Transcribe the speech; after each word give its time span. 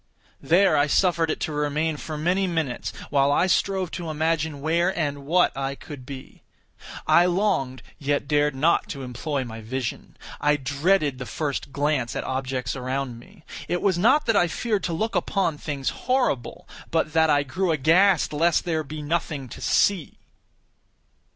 There 0.41 0.75
I 0.75 0.87
suffered 0.87 1.29
it 1.29 1.39
to 1.41 1.51
remain 1.51 1.95
for 1.95 2.17
many 2.17 2.47
minutes, 2.47 2.91
while 3.11 3.31
I 3.31 3.45
strove 3.45 3.91
to 3.91 4.09
imagine 4.09 4.59
where 4.59 4.89
and 4.97 5.27
what 5.27 5.55
I 5.55 5.75
could 5.75 6.07
be. 6.07 6.41
I 7.05 7.27
longed, 7.27 7.83
yet 7.99 8.27
dared 8.27 8.55
not 8.55 8.89
to 8.89 9.03
employ 9.03 9.43
my 9.43 9.61
vision. 9.61 10.17
I 10.39 10.55
dreaded 10.55 11.19
the 11.19 11.27
first 11.27 11.71
glance 11.71 12.15
at 12.15 12.23
objects 12.23 12.75
around 12.75 13.19
me. 13.19 13.43
It 13.67 13.83
was 13.83 13.99
not 13.99 14.25
that 14.25 14.35
I 14.35 14.47
feared 14.47 14.81
to 14.85 14.93
look 14.93 15.13
upon 15.15 15.59
things 15.59 15.89
horrible, 15.91 16.67
but 16.89 17.13
that 17.13 17.29
I 17.29 17.43
grew 17.43 17.71
aghast 17.71 18.33
lest 18.33 18.63
there 18.65 18.79
should 18.81 18.87
be 18.87 19.03
nothing 19.03 19.47
to 19.49 19.61
see. 19.61 20.17